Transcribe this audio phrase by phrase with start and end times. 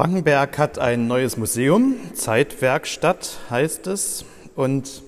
[0.00, 4.24] Frankenberg hat ein neues Museum, Zeitwerkstatt heißt es.
[4.56, 5.02] Und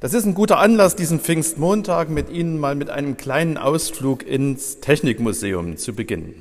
[0.00, 4.80] das ist ein guter Anlass, diesen Pfingstmontag mit Ihnen mal mit einem kleinen Ausflug ins
[4.80, 6.34] Technikmuseum zu beginnen.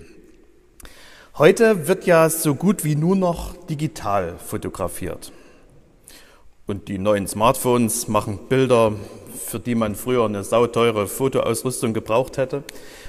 [1.38, 5.32] Heute wird ja so gut wie nur noch digital fotografiert.
[6.66, 8.94] Und die neuen Smartphones machen Bilder,
[9.38, 12.64] für die man früher eine sauteure Fotoausrüstung gebraucht hätte.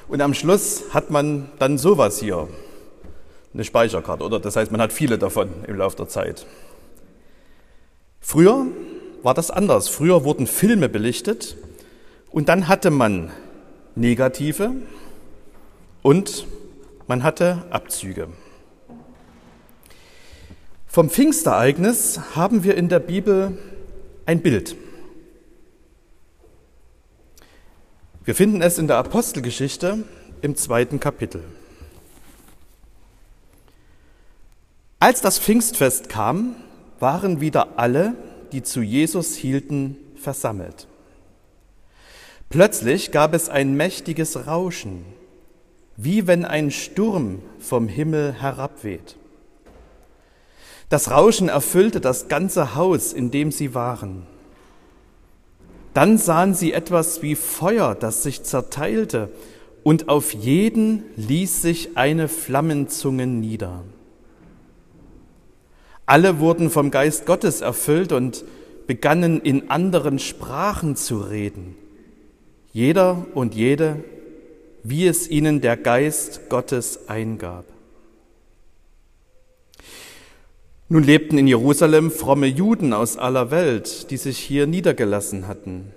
[0.08, 2.48] Und am Schluss hat man dann sowas hier,
[3.54, 4.40] eine Speicherkarte, oder?
[4.40, 6.44] Das heißt, man hat viele davon im Laufe der Zeit.
[8.20, 8.66] Früher
[9.22, 9.88] war das anders.
[9.88, 11.56] Früher wurden Filme belichtet
[12.30, 13.30] und dann hatte man
[13.94, 14.72] Negative
[16.02, 16.46] und
[17.06, 18.28] man hatte Abzüge.
[20.86, 23.58] Vom Pfingstereignis haben wir in der Bibel
[24.26, 24.76] ein Bild.
[28.24, 30.04] Wir finden es in der Apostelgeschichte
[30.40, 31.42] im zweiten Kapitel.
[35.04, 36.56] Als das Pfingstfest kam,
[36.98, 38.14] waren wieder alle,
[38.52, 40.88] die zu Jesus hielten, versammelt.
[42.48, 45.04] Plötzlich gab es ein mächtiges Rauschen,
[45.98, 49.16] wie wenn ein Sturm vom Himmel herabweht.
[50.88, 54.26] Das Rauschen erfüllte das ganze Haus, in dem sie waren.
[55.92, 59.28] Dann sahen sie etwas wie Feuer, das sich zerteilte,
[59.82, 63.84] und auf jeden ließ sich eine Flammenzunge nieder.
[66.06, 68.44] Alle wurden vom Geist Gottes erfüllt und
[68.86, 71.76] begannen in anderen Sprachen zu reden.
[72.72, 74.04] Jeder und jede,
[74.82, 77.64] wie es ihnen der Geist Gottes eingab.
[80.90, 85.92] Nun lebten in Jerusalem fromme Juden aus aller Welt, die sich hier niedergelassen hatten.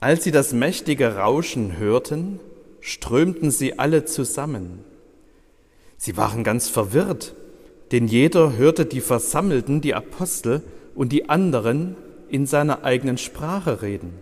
[0.00, 2.40] Als sie das mächtige Rauschen hörten,
[2.80, 4.84] strömten sie alle zusammen.
[5.96, 7.34] Sie waren ganz verwirrt
[7.92, 10.62] denn jeder hörte die Versammelten, die Apostel
[10.94, 11.96] und die anderen
[12.28, 14.14] in seiner eigenen Sprache reden.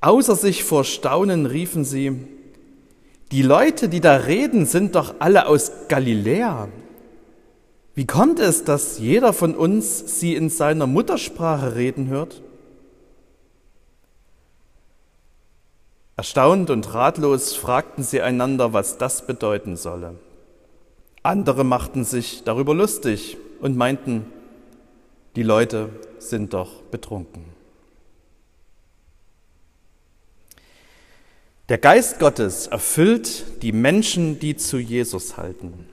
[0.00, 2.16] Außer sich vor Staunen riefen sie,
[3.30, 6.68] die Leute, die da reden, sind doch alle aus Galiläa.
[7.94, 12.42] Wie kommt es, dass jeder von uns sie in seiner Muttersprache reden hört?
[16.16, 20.14] Erstaunt und ratlos fragten sie einander, was das bedeuten solle.
[21.28, 24.24] Andere machten sich darüber lustig und meinten,
[25.36, 27.44] die Leute sind doch betrunken.
[31.68, 35.86] Der Geist Gottes erfüllt die Menschen, die zu Jesus halten.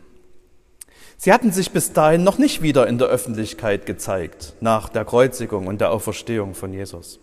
[1.18, 5.68] Sie hatten sich bis dahin noch nicht wieder in der Öffentlichkeit gezeigt, nach der Kreuzigung
[5.68, 7.20] und der Auferstehung von Jesus.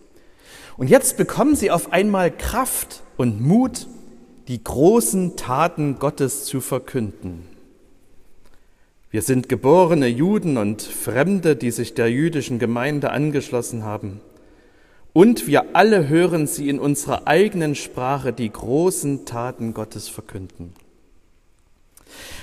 [0.77, 3.87] Und jetzt bekommen sie auf einmal Kraft und Mut,
[4.47, 7.49] die großen Taten Gottes zu verkünden.
[9.13, 14.21] Wir sind geborene Juden und Fremde, die sich der jüdischen Gemeinde angeschlossen haben.
[15.13, 20.73] Und wir alle hören sie in unserer eigenen Sprache die großen Taten Gottes verkünden.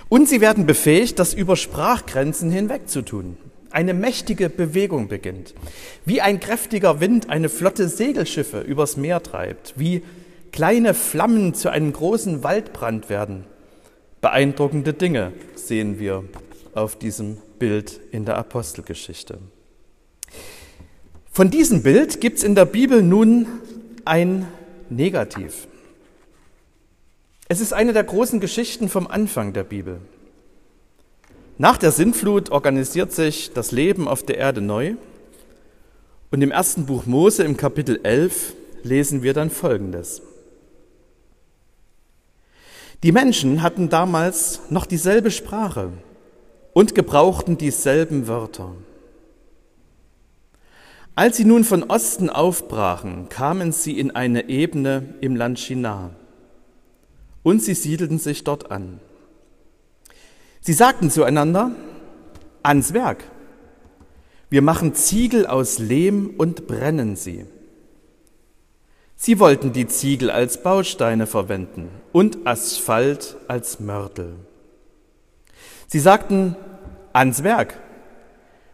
[0.09, 3.37] Und sie werden befähigt, das über Sprachgrenzen hinweg zu tun.
[3.73, 5.55] Eine mächtige Bewegung beginnt.
[6.05, 9.75] Wie ein kräftiger Wind eine Flotte Segelschiffe übers Meer treibt.
[9.77, 10.05] Wie
[10.53, 13.45] kleine Flammen zu einem großen Waldbrand werden.
[14.21, 16.23] Beeindruckende Dinge sehen wir
[16.75, 19.39] auf diesem Bild in der Apostelgeschichte.
[21.33, 23.47] Von diesem Bild gibt es in der Bibel nun
[24.05, 24.49] ein
[24.89, 25.69] Negativ.
[27.49, 30.01] Es ist eine der großen Geschichten vom Anfang der Bibel.
[31.59, 34.95] Nach der Sintflut organisiert sich das Leben auf der Erde neu.
[36.31, 40.23] Und im ersten Buch Mose im Kapitel 11 lesen wir dann Folgendes.
[43.03, 45.93] Die Menschen hatten damals noch dieselbe Sprache
[46.73, 48.75] und gebrauchten dieselben Wörter.
[51.15, 56.11] Als sie nun von Osten aufbrachen, kamen sie in eine Ebene im Land Shinar
[57.43, 59.01] und sie siedelten sich dort an.
[60.61, 61.73] Sie sagten zueinander,
[62.63, 63.25] ans Werk,
[64.51, 67.47] wir machen Ziegel aus Lehm und brennen sie.
[69.17, 74.35] Sie wollten die Ziegel als Bausteine verwenden und Asphalt als Mörtel.
[75.93, 76.55] Sie sagten,
[77.13, 77.77] ans Werk.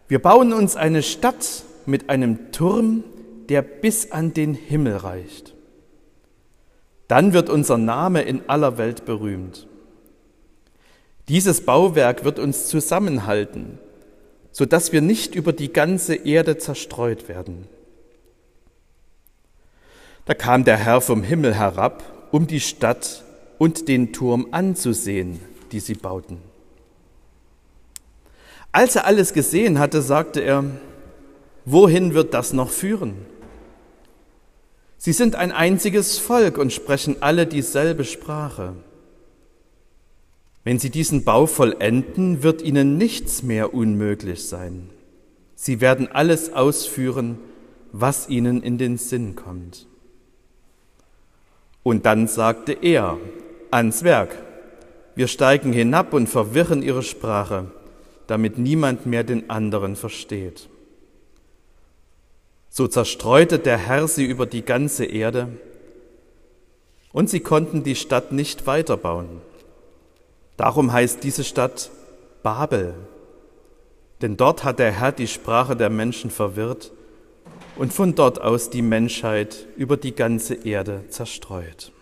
[0.06, 3.04] Wir bauen uns eine Stadt mit einem Turm,
[3.48, 5.54] der bis an den Himmel reicht.
[7.08, 9.66] Dann wird unser Name in aller Welt berühmt.
[11.28, 13.78] Dieses Bauwerk wird uns zusammenhalten,
[14.52, 17.66] so dass wir nicht über die ganze Erde zerstreut werden.
[20.26, 23.24] Da kam der Herr vom Himmel herab, um die Stadt
[23.56, 25.40] und den Turm anzusehen,
[25.72, 26.55] die sie bauten.
[28.76, 30.62] Als er alles gesehen hatte, sagte er,
[31.64, 33.14] wohin wird das noch führen?
[34.98, 38.74] Sie sind ein einziges Volk und sprechen alle dieselbe Sprache.
[40.62, 44.90] Wenn sie diesen Bau vollenden, wird ihnen nichts mehr unmöglich sein.
[45.54, 47.38] Sie werden alles ausführen,
[47.92, 49.86] was ihnen in den Sinn kommt.
[51.82, 53.16] Und dann sagte er
[53.70, 54.36] ans Werk,
[55.14, 57.70] wir steigen hinab und verwirren ihre Sprache,
[58.26, 60.68] damit niemand mehr den anderen versteht.
[62.68, 65.48] So zerstreute der Herr sie über die ganze Erde,
[67.12, 69.40] und sie konnten die Stadt nicht weiterbauen.
[70.58, 71.90] Darum heißt diese Stadt
[72.42, 72.94] Babel,
[74.20, 76.92] denn dort hat der Herr die Sprache der Menschen verwirrt
[77.76, 81.92] und von dort aus die Menschheit über die ganze Erde zerstreut.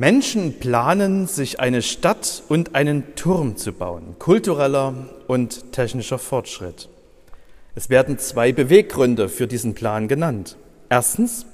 [0.00, 4.94] Menschen planen, sich eine Stadt und einen Turm zu bauen, kultureller
[5.28, 6.88] und technischer Fortschritt.
[7.74, 10.56] Es werden zwei Beweggründe für diesen Plan genannt.
[10.88, 11.44] Erstens,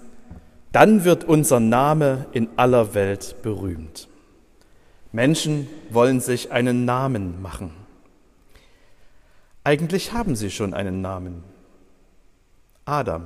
[0.70, 4.06] dann wird unser Name in aller Welt berühmt.
[5.10, 7.72] Menschen wollen sich einen Namen machen.
[9.64, 11.42] Eigentlich haben sie schon einen Namen.
[12.84, 13.24] Adam,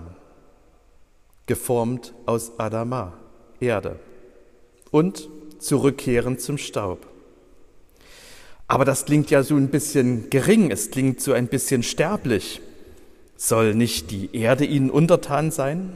[1.45, 3.13] geformt aus Adama,
[3.61, 4.01] Erde,
[4.91, 5.29] und
[5.59, 7.07] zurückkehren zum Staub.
[8.67, 12.61] Aber das klingt ja so ein bisschen gering, es klingt so ein bisschen sterblich.
[13.37, 15.93] Soll nicht die Erde ihnen untertan sein?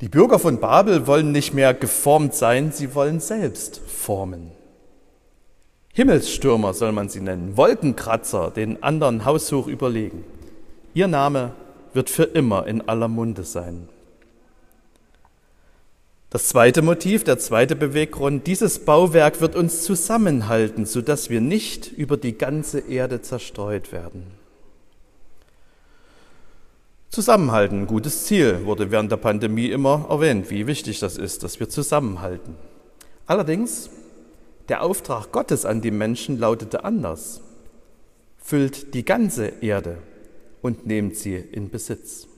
[0.00, 4.52] Die Bürger von Babel wollen nicht mehr geformt sein, sie wollen selbst formen.
[5.92, 10.24] Himmelsstürmer soll man sie nennen, Wolkenkratzer, den anderen haushoch überlegen.
[10.92, 11.52] Ihr Name
[11.94, 13.88] wird für immer in aller Munde sein.
[16.36, 22.18] Das zweite Motiv, der zweite Beweggrund, dieses Bauwerk wird uns zusammenhalten, sodass wir nicht über
[22.18, 24.26] die ganze Erde zerstreut werden.
[27.08, 31.70] Zusammenhalten, gutes Ziel, wurde während der Pandemie immer erwähnt, wie wichtig das ist, dass wir
[31.70, 32.54] zusammenhalten.
[33.26, 33.88] Allerdings,
[34.68, 37.40] der Auftrag Gottes an die Menschen lautete anders.
[38.36, 39.96] Füllt die ganze Erde
[40.60, 42.28] und nehmt sie in Besitz.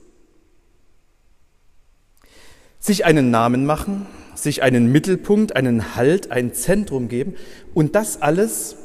[2.79, 4.05] Sich einen Namen machen,
[4.35, 7.35] sich einen Mittelpunkt, einen Halt, ein Zentrum geben
[7.73, 8.75] und das alles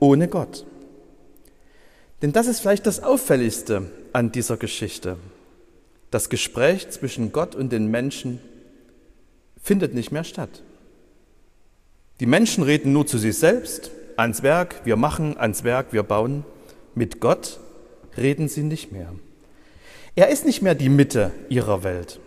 [0.00, 0.66] ohne Gott.
[2.22, 5.16] Denn das ist vielleicht das Auffälligste an dieser Geschichte.
[6.10, 8.40] Das Gespräch zwischen Gott und den Menschen
[9.62, 10.62] findet nicht mehr statt.
[12.20, 16.44] Die Menschen reden nur zu sich selbst, ans Werk, wir machen, ans Werk, wir bauen.
[16.94, 17.60] Mit Gott
[18.16, 19.14] reden sie nicht mehr.
[20.16, 22.18] Er ist nicht mehr die Mitte ihrer Welt.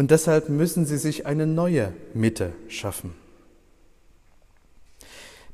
[0.00, 3.12] Und deshalb müssen sie sich eine neue Mitte schaffen.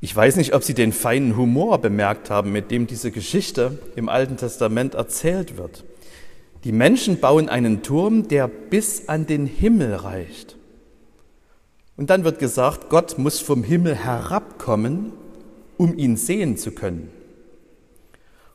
[0.01, 4.09] Ich weiß nicht, ob Sie den feinen Humor bemerkt haben, mit dem diese Geschichte im
[4.09, 5.83] Alten Testament erzählt wird.
[6.63, 10.55] Die Menschen bauen einen Turm, der bis an den Himmel reicht.
[11.97, 15.13] Und dann wird gesagt, Gott muss vom Himmel herabkommen,
[15.77, 17.11] um ihn sehen zu können.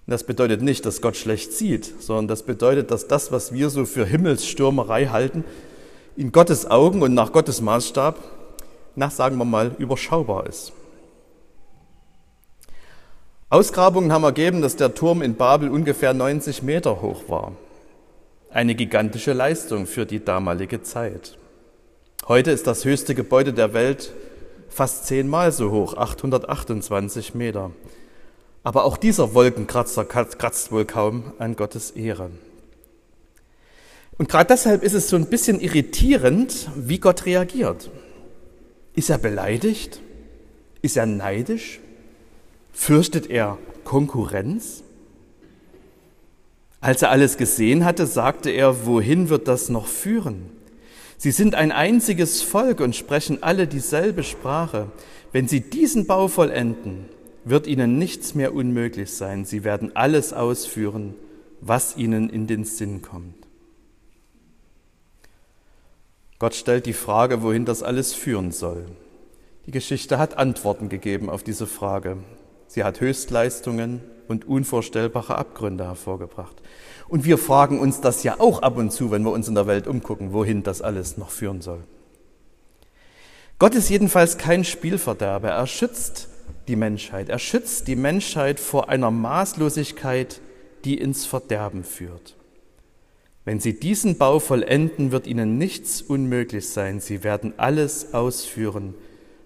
[0.08, 3.70] Und das bedeutet nicht, dass Gott schlecht sieht, sondern das bedeutet, dass das, was wir
[3.70, 5.44] so für Himmelsstürmerei halten,
[6.16, 8.18] in Gottes Augen und nach Gottes Maßstab,
[8.96, 10.74] nach sagen wir mal, überschaubar ist.
[13.50, 17.54] Ausgrabungen haben ergeben, dass der Turm in Babel ungefähr 90 Meter hoch war.
[18.50, 21.38] Eine gigantische Leistung für die damalige Zeit.
[22.28, 24.14] Heute ist das höchste Gebäude der Welt
[24.70, 27.72] fast zehnmal so hoch, 828 Meter.
[28.64, 32.30] Aber auch dieser Wolkenkratzer kratzt wohl kaum an Gottes Ehre.
[34.22, 37.90] Und gerade deshalb ist es so ein bisschen irritierend, wie Gott reagiert.
[38.94, 40.00] Ist er beleidigt?
[40.84, 41.80] Ist er neidisch?
[42.72, 44.84] Fürchtet er Konkurrenz?
[46.82, 50.52] Als er alles gesehen hatte, sagte er, wohin wird das noch führen?
[51.18, 54.92] Sie sind ein einziges Volk und sprechen alle dieselbe Sprache.
[55.32, 57.06] Wenn sie diesen Bau vollenden,
[57.44, 59.46] wird ihnen nichts mehr unmöglich sein.
[59.46, 61.16] Sie werden alles ausführen,
[61.60, 63.41] was ihnen in den Sinn kommt.
[66.42, 68.88] Gott stellt die Frage, wohin das alles führen soll.
[69.68, 72.18] Die Geschichte hat Antworten gegeben auf diese Frage.
[72.66, 76.56] Sie hat Höchstleistungen und unvorstellbare Abgründe hervorgebracht.
[77.08, 79.68] Und wir fragen uns das ja auch ab und zu, wenn wir uns in der
[79.68, 81.84] Welt umgucken, wohin das alles noch führen soll.
[83.60, 85.50] Gott ist jedenfalls kein Spielverderber.
[85.50, 86.28] Er schützt
[86.68, 87.30] die Menschheit.
[87.30, 90.42] Er schützt die Menschheit vor einer Maßlosigkeit,
[90.86, 92.36] die ins Verderben führt.
[93.44, 97.00] Wenn sie diesen Bau vollenden, wird ihnen nichts unmöglich sein.
[97.00, 98.94] Sie werden alles ausführen,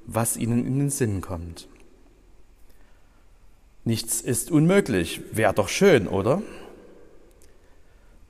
[0.05, 1.67] was ihnen in den Sinn kommt.
[3.85, 5.21] Nichts ist unmöglich.
[5.31, 6.41] Wäre doch schön, oder?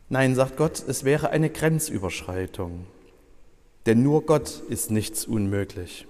[0.10, 2.86] Nein, sagt Gott, es wäre eine Grenzüberschreitung.
[3.88, 6.06] Denn nur Gott ist nichts unmöglich.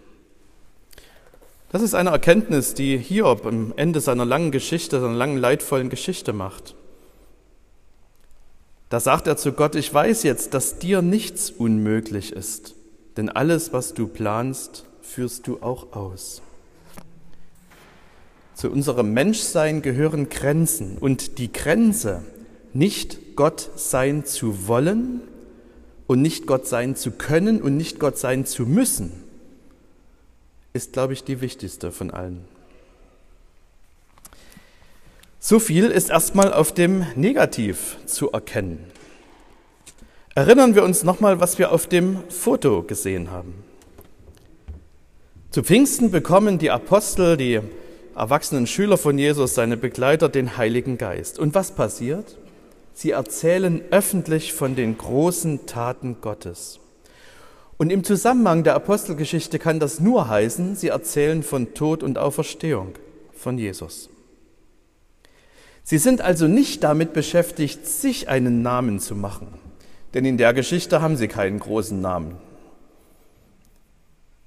[1.69, 6.33] Das ist eine Erkenntnis, die Hiob am Ende seiner langen Geschichte, seiner langen leidvollen Geschichte
[6.33, 6.75] macht.
[8.89, 12.75] Da sagt er zu Gott, ich weiß jetzt, dass dir nichts unmöglich ist,
[13.17, 16.41] denn alles, was du planst, führst du auch aus.
[18.53, 22.23] Zu unserem Menschsein gehören Grenzen und die Grenze,
[22.73, 25.21] nicht Gott sein zu wollen
[26.07, 29.11] und nicht Gott sein zu können und nicht Gott sein zu müssen,
[30.73, 32.45] ist, glaube ich, die wichtigste von allen.
[35.47, 38.83] So viel ist erstmal auf dem Negativ zu erkennen.
[40.33, 43.53] Erinnern wir uns nochmal, was wir auf dem Foto gesehen haben.
[45.51, 47.59] Zu Pfingsten bekommen die Apostel, die
[48.15, 51.37] erwachsenen Schüler von Jesus, seine Begleiter, den Heiligen Geist.
[51.37, 52.39] Und was passiert?
[52.95, 56.79] Sie erzählen öffentlich von den großen Taten Gottes.
[57.77, 62.95] Und im Zusammenhang der Apostelgeschichte kann das nur heißen, sie erzählen von Tod und Auferstehung
[63.31, 64.09] von Jesus.
[65.87, 69.47] Sie sind also nicht damit beschäftigt, sich einen Namen zu machen,
[70.15, 72.37] denn in der Geschichte haben sie keinen großen Namen.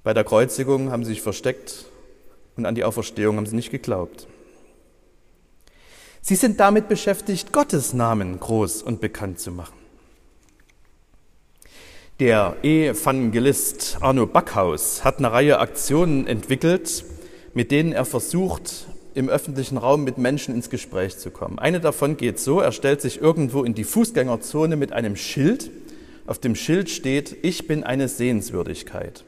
[0.02, 1.84] Bei der Kreuzigung haben sie sich versteckt
[2.56, 4.26] und an die Auferstehung haben sie nicht geglaubt.
[6.22, 9.78] Sie sind damit beschäftigt, Gottes Namen groß und bekannt zu machen.
[12.18, 17.04] Der Evangelist Arno Backhaus hat eine Reihe Aktionen entwickelt,
[17.54, 21.58] mit denen er versucht, im öffentlichen Raum mit Menschen ins Gespräch zu kommen.
[21.58, 25.70] Eine davon geht so, er stellt sich irgendwo in die Fußgängerzone mit einem Schild.
[26.26, 29.24] Auf dem Schild steht, ich bin eine Sehenswürdigkeit.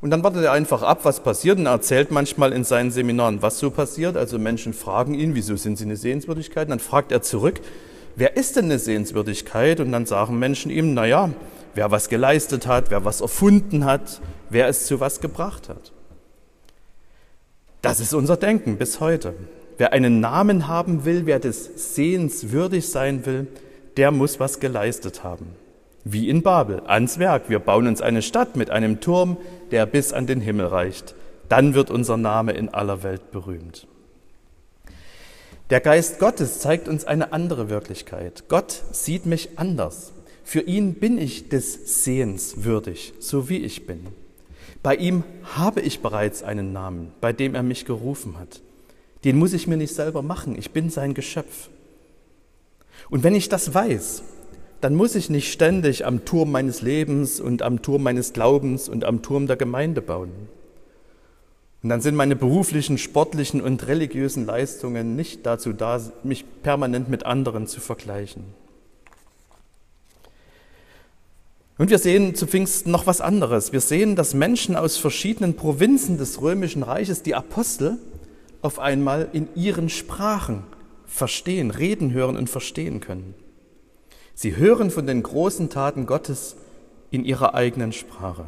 [0.00, 3.42] Und dann wartet er einfach ab, was passiert und er erzählt manchmal in seinen Seminaren,
[3.42, 4.16] was so passiert.
[4.16, 6.66] Also Menschen fragen ihn, wieso sind sie eine Sehenswürdigkeit?
[6.66, 7.60] Und dann fragt er zurück,
[8.16, 9.78] wer ist denn eine Sehenswürdigkeit?
[9.80, 11.30] Und dann sagen Menschen ihm, na ja,
[11.74, 15.92] wer was geleistet hat, wer was erfunden hat, wer es zu was gebracht hat.
[17.82, 19.34] Das ist unser Denken bis heute.
[19.78, 23.46] Wer einen Namen haben will, wer des Sehenswürdig sein will,
[23.96, 25.46] der muss was geleistet haben.
[26.04, 27.48] Wie in Babel, ans Werk.
[27.48, 29.38] Wir bauen uns eine Stadt mit einem Turm,
[29.70, 31.14] der bis an den Himmel reicht.
[31.48, 33.86] Dann wird unser Name in aller Welt berühmt.
[35.70, 38.44] Der Geist Gottes zeigt uns eine andere Wirklichkeit.
[38.48, 40.12] Gott sieht mich anders.
[40.44, 44.08] Für ihn bin ich des Sehens würdig, so wie ich bin.
[44.82, 45.24] Bei ihm
[45.56, 48.60] habe ich bereits einen Namen, bei dem er mich gerufen hat.
[49.24, 51.68] Den muss ich mir nicht selber machen, ich bin sein Geschöpf.
[53.10, 54.22] Und wenn ich das weiß,
[54.80, 59.04] dann muss ich nicht ständig am Turm meines Lebens und am Turm meines Glaubens und
[59.04, 60.30] am Turm der Gemeinde bauen.
[61.82, 67.26] Und dann sind meine beruflichen, sportlichen und religiösen Leistungen nicht dazu da, mich permanent mit
[67.26, 68.44] anderen zu vergleichen.
[71.80, 73.72] Und wir sehen zu Pfingsten noch was anderes.
[73.72, 77.96] Wir sehen, dass Menschen aus verschiedenen Provinzen des römischen Reiches, die Apostel,
[78.60, 80.64] auf einmal in ihren Sprachen
[81.06, 83.32] verstehen, reden hören und verstehen können.
[84.34, 86.56] Sie hören von den großen Taten Gottes
[87.10, 88.44] in ihrer eigenen Sprache.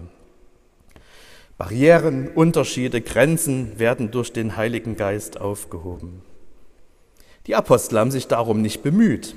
[1.56, 6.20] Barrieren, Unterschiede, Grenzen werden durch den Heiligen Geist aufgehoben.
[7.46, 9.34] Die Apostel haben sich darum nicht bemüht.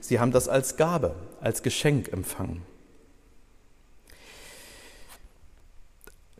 [0.00, 2.62] Sie haben das als Gabe, als Geschenk empfangen.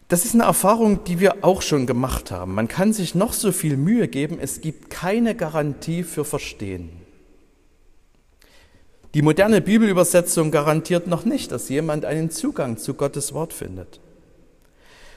[0.08, 2.54] Das ist eine Erfahrung, die wir auch schon gemacht haben.
[2.54, 6.90] Man kann sich noch so viel Mühe geben, es gibt keine Garantie für Verstehen.
[9.12, 14.00] Die moderne Bibelübersetzung garantiert noch nicht, dass jemand einen Zugang zu Gottes Wort findet.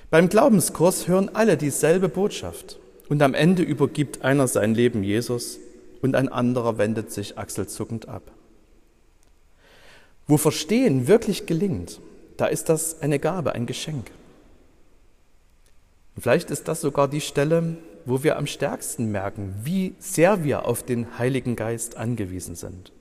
[0.10, 5.60] Beim Glaubenskurs hören alle dieselbe Botschaft und am Ende übergibt einer sein Leben Jesus
[6.01, 8.24] und ein anderer wendet sich achselzuckend ab.
[10.27, 12.01] Wo Verstehen wirklich gelingt,
[12.36, 14.12] da ist das eine Gabe, ein Geschenk.
[16.15, 20.65] Und vielleicht ist das sogar die Stelle, wo wir am stärksten merken, wie sehr wir
[20.65, 22.91] auf den Heiligen Geist angewiesen sind.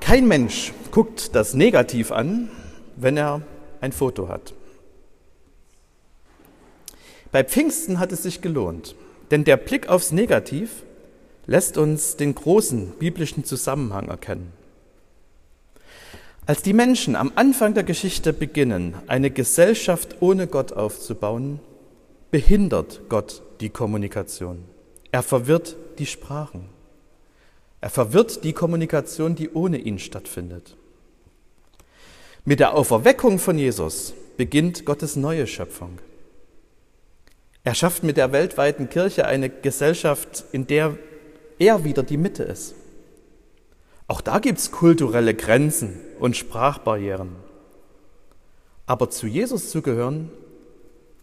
[0.00, 2.50] Kein Mensch guckt das negativ an,
[2.96, 3.42] wenn er
[3.80, 4.54] ein Foto hat.
[7.30, 8.96] Bei Pfingsten hat es sich gelohnt,
[9.30, 10.82] denn der Blick aufs Negativ
[11.46, 14.52] lässt uns den großen biblischen Zusammenhang erkennen.
[16.50, 21.60] Als die Menschen am Anfang der Geschichte beginnen, eine Gesellschaft ohne Gott aufzubauen,
[22.32, 24.64] behindert Gott die Kommunikation.
[25.12, 26.64] Er verwirrt die Sprachen.
[27.80, 30.76] Er verwirrt die Kommunikation, die ohne ihn stattfindet.
[32.44, 36.00] Mit der Auferweckung von Jesus beginnt Gottes neue Schöpfung.
[37.62, 40.98] Er schafft mit der weltweiten Kirche eine Gesellschaft, in der
[41.60, 42.74] er wieder die Mitte ist.
[44.10, 47.36] Auch da gibt es kulturelle Grenzen und Sprachbarrieren.
[48.84, 50.30] Aber zu Jesus zu gehören,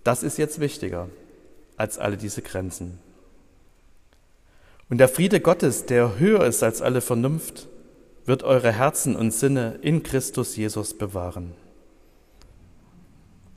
[0.06, 1.10] das ist jetzt wichtiger
[1.76, 3.00] als alle diese Grenzen.
[4.90, 7.68] Und der Friede Gottes, der höher ist als alle Vernunft,
[8.26, 11.56] wird eure Herzen und Sinne in Christus Jesus bewahren.